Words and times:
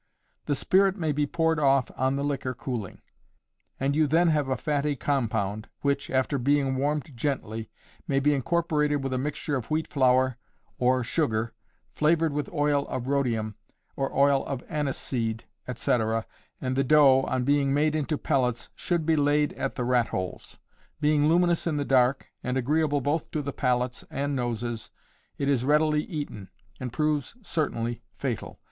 The 0.47 0.55
spirit 0.55 0.97
may 0.97 1.11
be 1.11 1.27
poured 1.27 1.59
off 1.59 1.91
on 1.95 2.15
the 2.15 2.23
liquor 2.23 2.55
cooling; 2.55 3.03
and 3.79 3.95
you 3.95 4.07
then 4.07 4.29
have 4.29 4.47
a 4.49 4.57
fatty 4.57 4.95
compound, 4.95 5.69
which, 5.81 6.09
after 6.09 6.39
being 6.39 6.75
warmed 6.75 7.15
gently, 7.15 7.69
may 8.07 8.19
be 8.19 8.33
incorporated 8.33 9.03
with 9.03 9.13
a 9.13 9.19
mixture 9.19 9.55
of 9.55 9.69
wheat 9.69 9.87
flour, 9.87 10.37
or 10.79 11.03
sugar, 11.03 11.53
flavored 11.93 12.33
with 12.33 12.51
oil 12.51 12.87
of 12.87 13.05
rhodium, 13.05 13.53
or 13.95 14.11
oil 14.17 14.43
of 14.47 14.63
anise 14.69 14.97
seed, 14.97 15.43
etc., 15.67 16.25
and 16.59 16.75
the 16.75 16.83
dough, 16.83 17.21
on 17.27 17.43
being 17.43 17.71
made 17.71 17.93
into 17.93 18.17
pellets, 18.17 18.69
should 18.73 19.05
be 19.05 19.15
laid 19.15 19.53
at 19.53 19.75
the 19.75 19.83
rat 19.83 20.07
holes; 20.07 20.57
being 20.99 21.27
luminous 21.29 21.67
in 21.67 21.77
the 21.77 21.85
dark, 21.85 22.25
and 22.43 22.57
agreeable 22.57 23.01
both 23.01 23.29
to 23.29 23.43
the 23.43 23.53
palates 23.53 24.03
and 24.09 24.35
noses, 24.35 24.89
it 25.37 25.47
is 25.47 25.63
readily 25.63 26.01
eaten, 26.05 26.49
and 26.79 26.91
proves 26.91 27.35
certainly 27.43 28.01
fatal. 28.15 28.59